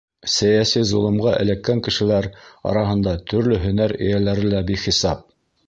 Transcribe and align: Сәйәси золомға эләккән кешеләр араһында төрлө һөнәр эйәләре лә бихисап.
Сәйәси 0.35 0.79
золомға 0.91 1.33
эләккән 1.43 1.83
кешеләр 1.89 2.29
араһында 2.71 3.15
төрлө 3.33 3.61
һөнәр 3.67 3.97
эйәләре 4.09 4.51
лә 4.57 4.67
бихисап. 4.73 5.25